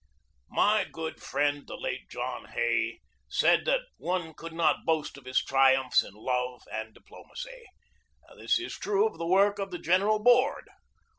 My 0.49 0.83
good 0.91 1.21
friend 1.21 1.67
the 1.67 1.77
late 1.77 2.09
John 2.09 2.45
Hay 2.45 3.01
said 3.29 3.65
that 3.65 3.81
one 3.97 4.33
could 4.33 4.51
not 4.51 4.83
boast 4.83 5.15
of 5.15 5.25
his 5.25 5.37
triumphs 5.43 6.01
in 6.01 6.15
love 6.15 6.63
and 6.73 6.91
di 6.95 7.01
plomacy. 7.07 7.65
This 8.35 8.57
is 8.57 8.73
true 8.73 9.05
of 9.05 9.19
the 9.19 9.27
work 9.27 9.59
of 9.59 9.69
the 9.69 9.77
General 9.77 10.17
Board. 10.17 10.67